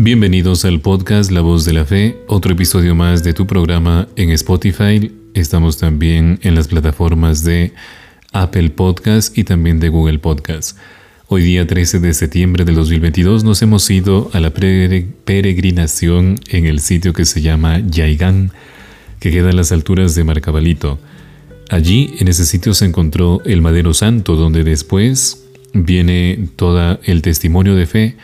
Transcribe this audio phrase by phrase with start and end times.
[0.00, 4.30] Bienvenidos al podcast La Voz de la Fe, otro episodio más de tu programa en
[4.30, 5.10] Spotify.
[5.34, 7.72] Estamos también en las plataformas de
[8.30, 10.78] Apple Podcast y también de Google Podcast.
[11.26, 16.78] Hoy día 13 de septiembre del 2022 nos hemos ido a la peregrinación en el
[16.78, 18.52] sitio que se llama Yaigán,
[19.18, 21.00] que queda a las alturas de Marcabalito.
[21.70, 27.74] Allí, en ese sitio, se encontró el Madero Santo, donde después viene todo el testimonio
[27.74, 28.16] de fe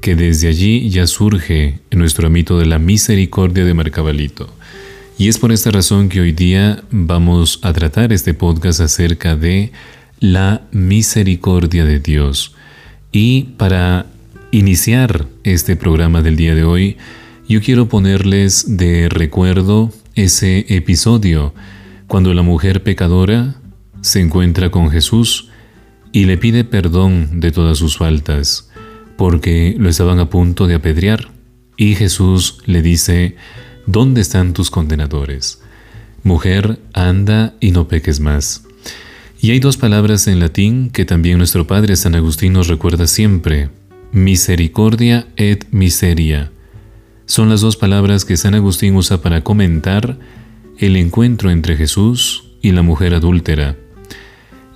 [0.00, 4.52] que desde allí ya surge nuestro ámbito de la misericordia de Marcabalito.
[5.16, 9.72] Y es por esta razón que hoy día vamos a tratar este podcast acerca de
[10.20, 12.54] la misericordia de Dios.
[13.12, 14.06] Y para
[14.50, 16.96] iniciar este programa del día de hoy,
[17.48, 21.54] yo quiero ponerles de recuerdo ese episodio
[22.06, 23.56] cuando la mujer pecadora
[24.00, 25.48] se encuentra con Jesús
[26.12, 28.70] y le pide perdón de todas sus faltas
[29.16, 31.30] porque lo estaban a punto de apedrear.
[31.76, 33.36] Y Jesús le dice,
[33.86, 35.60] ¿Dónde están tus condenadores?
[36.22, 38.64] Mujer, anda y no peques más.
[39.40, 43.68] Y hay dos palabras en latín que también nuestro Padre San Agustín nos recuerda siempre,
[44.10, 46.50] misericordia et miseria.
[47.26, 50.18] Son las dos palabras que San Agustín usa para comentar
[50.78, 53.76] el encuentro entre Jesús y la mujer adúltera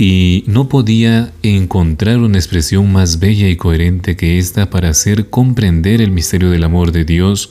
[0.00, 6.00] y no podía encontrar una expresión más bella y coherente que esta para hacer comprender
[6.00, 7.50] el misterio del amor de Dios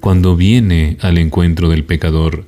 [0.00, 2.44] cuando viene al encuentro del pecador.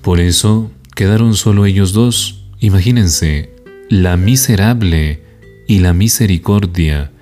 [0.00, 2.46] Por eso quedaron solo ellos dos.
[2.58, 3.50] Imagínense,
[3.90, 5.20] la miserable
[5.68, 7.12] y la misericordia,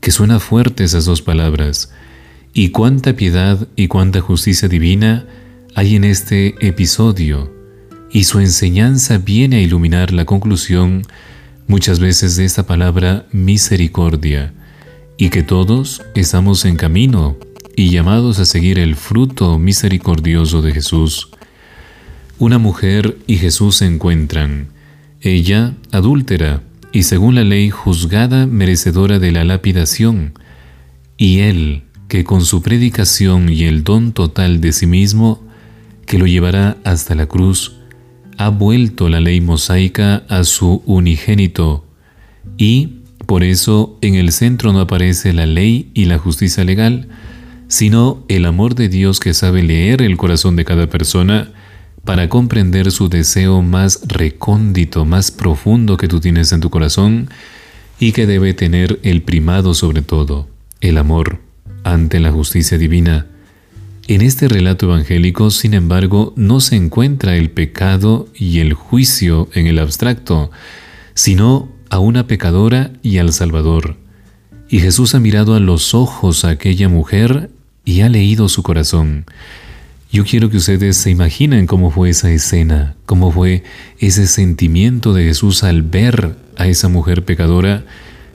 [0.00, 1.92] que suena fuerte esas dos palabras,
[2.52, 5.26] y cuánta piedad y cuánta justicia divina
[5.74, 7.53] hay en este episodio
[8.14, 11.02] y su enseñanza viene a iluminar la conclusión
[11.66, 14.54] muchas veces de esta palabra misericordia,
[15.18, 17.36] y que todos estamos en camino
[17.74, 21.30] y llamados a seguir el fruto misericordioso de Jesús.
[22.38, 24.68] Una mujer y Jesús se encuentran,
[25.20, 26.62] ella adúltera
[26.92, 30.34] y según la ley juzgada merecedora de la lapidación,
[31.16, 35.42] y él que con su predicación y el don total de sí mismo,
[36.06, 37.74] que lo llevará hasta la cruz,
[38.38, 41.84] ha vuelto la ley mosaica a su unigénito
[42.56, 47.08] y, por eso, en el centro no aparece la ley y la justicia legal,
[47.68, 51.52] sino el amor de Dios que sabe leer el corazón de cada persona
[52.04, 57.30] para comprender su deseo más recóndito, más profundo que tú tienes en tu corazón
[57.98, 60.48] y que debe tener el primado sobre todo,
[60.80, 61.40] el amor
[61.82, 63.26] ante la justicia divina
[64.06, 69.66] en este relato evangélico, sin embargo, no se encuentra el pecado y el juicio en
[69.66, 70.50] el abstracto,
[71.14, 73.96] sino a una pecadora y al Salvador.
[74.68, 77.50] Y Jesús ha mirado a los ojos a aquella mujer
[77.84, 79.24] y ha leído su corazón.
[80.12, 83.64] Yo quiero que ustedes se imaginen cómo fue esa escena, cómo fue
[83.98, 87.84] ese sentimiento de Jesús al ver a esa mujer pecadora,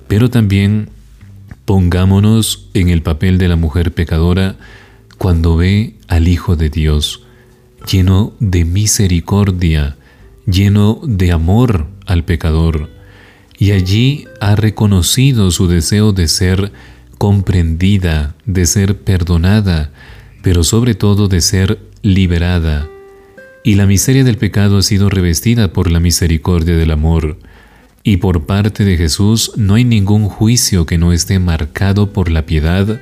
[0.08, 0.90] pero también
[1.66, 4.58] pongámonos en el papel de la mujer pecadora,
[5.20, 7.24] cuando ve al Hijo de Dios,
[7.92, 9.98] lleno de misericordia,
[10.48, 12.90] lleno de amor al pecador,
[13.58, 16.72] y allí ha reconocido su deseo de ser
[17.18, 19.92] comprendida, de ser perdonada,
[20.42, 22.88] pero sobre todo de ser liberada.
[23.66, 27.38] Y la miseria del pecado ha sido revestida por la misericordia del amor.
[28.04, 32.46] Y por parte de Jesús no hay ningún juicio que no esté marcado por la
[32.46, 33.02] piedad,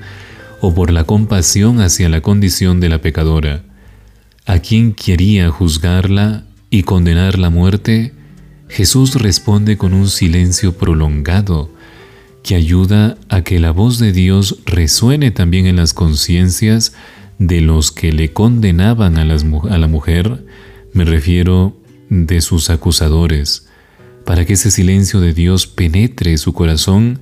[0.61, 3.63] o por la compasión hacia la condición de la pecadora.
[4.45, 8.13] A quien quería juzgarla y condenar la muerte,
[8.69, 11.69] Jesús responde con un silencio prolongado
[12.43, 16.93] que ayuda a que la voz de Dios resuene también en las conciencias
[17.39, 20.45] de los que le condenaban a, a, la mujer,
[20.93, 21.77] me refiero
[22.09, 23.67] de sus acusadores,
[24.25, 27.19] para que ese silencio de Dios penetre su corazón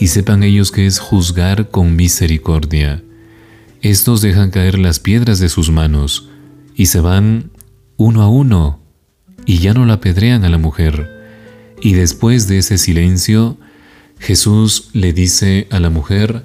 [0.00, 3.02] y sepan ellos que es juzgar con misericordia.
[3.80, 6.28] Estos dejan caer las piedras de sus manos
[6.74, 7.50] y se van
[7.96, 8.80] uno a uno
[9.46, 11.10] y ya no la apedrean a la mujer.
[11.80, 13.58] Y después de ese silencio,
[14.18, 16.44] Jesús le dice a la mujer,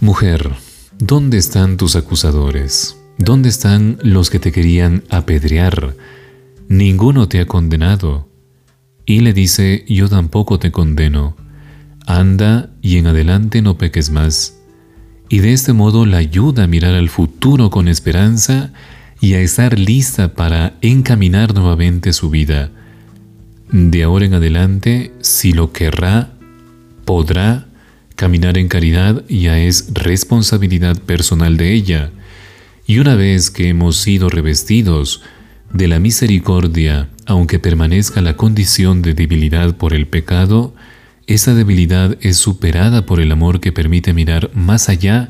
[0.00, 0.52] Mujer,
[0.98, 2.96] ¿dónde están tus acusadores?
[3.18, 5.96] ¿Dónde están los que te querían apedrear?
[6.68, 8.28] Ninguno te ha condenado.
[9.06, 11.36] Y le dice, Yo tampoco te condeno
[12.08, 14.58] anda y en adelante no peques más.
[15.28, 18.72] Y de este modo la ayuda a mirar al futuro con esperanza
[19.20, 22.70] y a estar lista para encaminar nuevamente su vida.
[23.70, 26.32] De ahora en adelante, si lo querrá,
[27.04, 27.68] podrá
[28.18, 32.10] Caminar en caridad ya es responsabilidad personal de ella.
[32.84, 35.22] Y una vez que hemos sido revestidos
[35.72, 40.74] de la misericordia, aunque permanezca la condición de debilidad por el pecado,
[41.28, 45.28] esa debilidad es superada por el amor que permite mirar más allá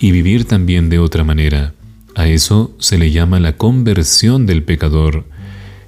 [0.00, 1.74] y vivir también de otra manera.
[2.16, 5.26] A eso se le llama la conversión del pecador.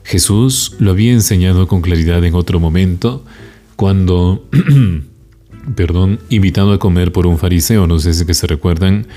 [0.05, 3.25] Jesús lo había enseñado con claridad en otro momento,
[3.75, 4.49] cuando,
[5.75, 9.09] perdón, invitado a comer por un fariseo, no sé si que se recuerdan,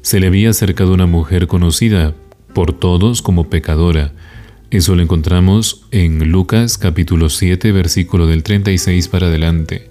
[0.00, 2.14] se le había acercado una mujer conocida
[2.54, 4.14] por todos como pecadora.
[4.72, 9.90] Eso lo encontramos en Lucas capítulo 7, versículo del 36 para adelante.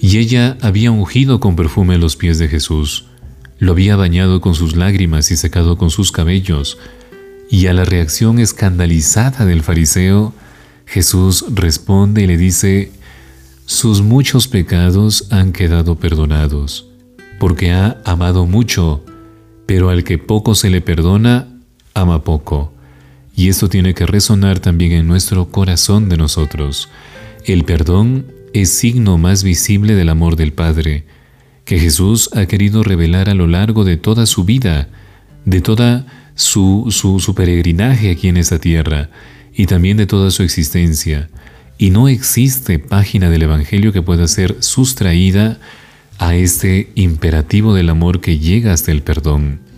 [0.00, 3.04] Y ella había ungido con perfume los pies de Jesús,
[3.58, 6.78] lo había bañado con sus lágrimas y secado con sus cabellos.
[7.50, 10.32] Y a la reacción escandalizada del fariseo,
[10.86, 12.92] Jesús responde y le dice,
[13.66, 16.88] sus muchos pecados han quedado perdonados,
[17.38, 19.04] porque ha amado mucho,
[19.66, 21.48] pero al que poco se le perdona,
[21.92, 22.79] ama poco.
[23.40, 26.90] Y esto tiene que resonar también en nuestro corazón de nosotros.
[27.46, 31.06] El perdón es signo más visible del amor del Padre,
[31.64, 34.90] que Jesús ha querido revelar a lo largo de toda su vida,
[35.46, 36.04] de toda
[36.34, 39.08] su, su, peregrinaje aquí en esta tierra
[39.54, 41.30] y también de toda su existencia.
[41.78, 45.58] Y no existe página del Evangelio que pueda ser sustraída
[46.18, 49.69] a este imperativo del amor que llega hasta el perdón.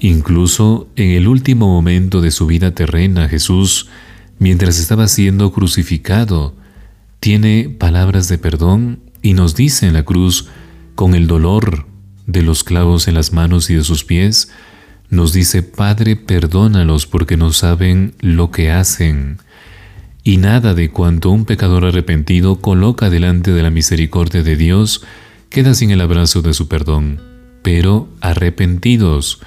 [0.00, 3.88] Incluso en el último momento de su vida terrena, Jesús,
[4.38, 6.54] mientras estaba siendo crucificado,
[7.20, 10.48] tiene palabras de perdón y nos dice en la cruz,
[10.94, 11.86] con el dolor
[12.26, 14.50] de los clavos en las manos y de sus pies,
[15.08, 19.38] nos dice, Padre, perdónalos porque no saben lo que hacen.
[20.24, 25.04] Y nada de cuanto un pecador arrepentido coloca delante de la misericordia de Dios
[25.50, 27.20] queda sin el abrazo de su perdón.
[27.62, 29.40] Pero arrepentidos,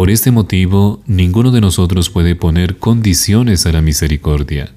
[0.00, 4.72] por este motivo, ninguno de nosotros puede poner condiciones a la misericordia.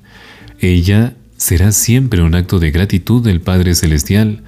[0.60, 4.44] Ella será siempre un acto de gratitud del Padre Celestial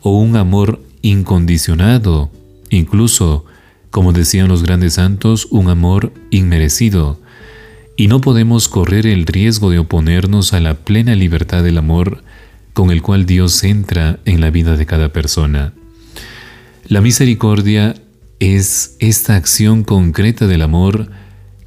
[0.00, 2.30] o un amor incondicionado,
[2.70, 3.46] incluso,
[3.90, 7.18] como decían los grandes santos, un amor inmerecido.
[7.96, 12.22] Y no podemos correr el riesgo de oponernos a la plena libertad del amor
[12.74, 15.72] con el cual Dios entra en la vida de cada persona.
[16.86, 17.96] La misericordia
[18.42, 21.12] es esta acción concreta del amor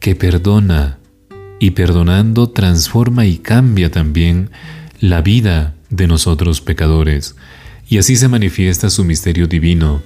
[0.01, 1.00] que perdona
[1.57, 4.50] y perdonando transforma y cambia también
[5.00, 7.38] la vida de nosotros pecadores.
[7.88, 10.04] Y así se manifiesta su misterio divino.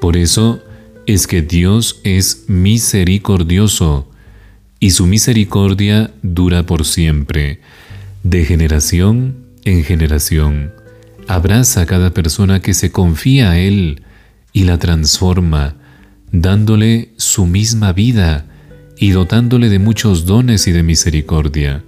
[0.00, 0.60] Por eso
[1.06, 4.10] es que Dios es misericordioso
[4.80, 7.60] y su misericordia dura por siempre,
[8.24, 10.72] de generación en generación.
[11.28, 14.02] Abraza a cada persona que se confía a Él
[14.52, 15.76] y la transforma
[16.32, 18.46] dándole su misma vida
[18.96, 21.84] y dotándole de muchos dones y de misericordia.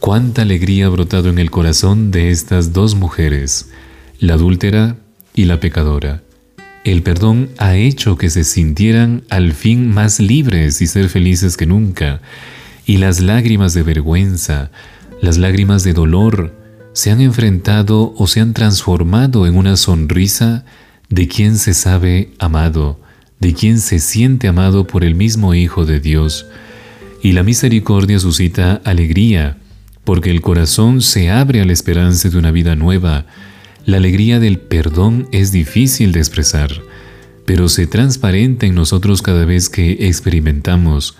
[0.00, 3.70] Cuánta alegría ha brotado en el corazón de estas dos mujeres,
[4.18, 4.96] la adúltera
[5.34, 6.22] y la pecadora.
[6.84, 11.66] El perdón ha hecho que se sintieran al fin más libres y ser felices que
[11.66, 12.20] nunca,
[12.84, 14.72] y las lágrimas de vergüenza,
[15.20, 16.52] las lágrimas de dolor,
[16.92, 20.64] se han enfrentado o se han transformado en una sonrisa
[21.08, 22.98] de quien se sabe amado,
[23.42, 26.46] de quien se siente amado por el mismo Hijo de Dios.
[27.24, 29.58] Y la misericordia suscita alegría,
[30.04, 33.26] porque el corazón se abre a la esperanza de una vida nueva.
[33.84, 36.70] La alegría del perdón es difícil de expresar,
[37.44, 41.16] pero se transparenta en nosotros cada vez que experimentamos.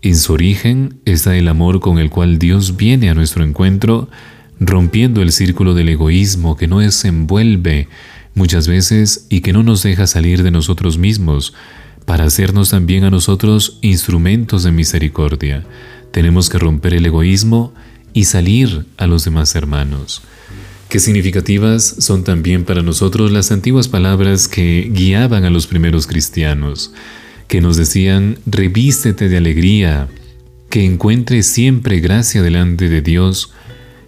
[0.00, 4.08] En su origen está el amor con el cual Dios viene a nuestro encuentro,
[4.58, 7.88] rompiendo el círculo del egoísmo que nos envuelve
[8.36, 11.54] muchas veces y que no nos deja salir de nosotros mismos
[12.04, 15.64] para hacernos también a nosotros instrumentos de misericordia.
[16.12, 17.74] Tenemos que romper el egoísmo
[18.12, 20.22] y salir a los demás hermanos.
[20.88, 26.92] Qué significativas son también para nosotros las antiguas palabras que guiaban a los primeros cristianos,
[27.48, 30.08] que nos decían, revístete de alegría,
[30.70, 33.52] que encuentres siempre gracia delante de Dios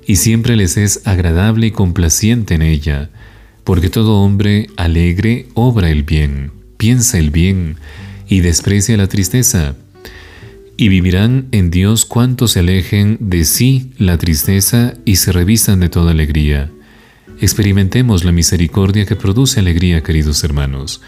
[0.07, 3.11] y siempre les es agradable y complaciente en ella,
[3.69, 7.77] porque todo hombre alegre obra el bien, piensa el bien
[8.27, 9.75] y desprecia la tristeza.
[10.79, 15.91] Y vivirán en Dios cuantos se alejen de sí la tristeza y se revisan de
[15.91, 16.71] toda alegría.
[17.43, 21.03] Experimentemos la misericordia que produce alegría, queridos hermanos.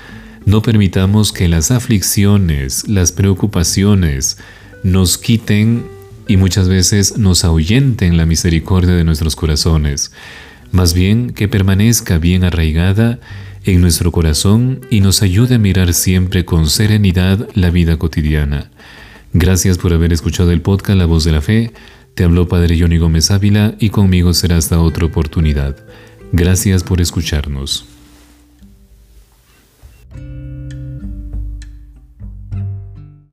[0.44, 4.36] No permitamos que las aflicciones, las preocupaciones,
[4.84, 5.86] nos quiten
[6.28, 10.12] y muchas veces nos ahuyenten la misericordia de nuestros corazones
[10.72, 13.18] más bien que permanezca bien arraigada
[13.64, 18.70] en nuestro corazón y nos ayude a mirar siempre con serenidad la vida cotidiana.
[19.32, 21.72] Gracias por haber escuchado el podcast La Voz de la Fe.
[22.14, 25.76] Te habló Padre Johnny Gómez Ávila y conmigo será hasta otra oportunidad.
[26.32, 27.86] Gracias por escucharnos.